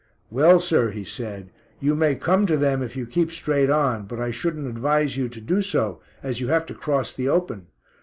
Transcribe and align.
"Well, 0.31 0.59
sir," 0.59 0.89
he 0.89 1.03
said, 1.03 1.51
"you 1.79 1.93
may 1.93 2.15
come 2.15 2.47
to 2.47 2.57
them 2.57 2.81
if 2.81 2.95
you 2.95 3.05
keep 3.05 3.31
straight 3.31 3.69
on, 3.69 4.07
but 4.07 4.19
I 4.19 4.31
shouldn't 4.31 4.65
advise 4.65 5.15
you 5.15 5.29
to 5.29 5.39
do 5.39 5.61
so 5.61 6.01
as 6.23 6.41
you 6.41 6.47
have 6.47 6.65
to 6.65 6.73
cross 6.73 7.13
the 7.13 7.29
open. 7.29 7.67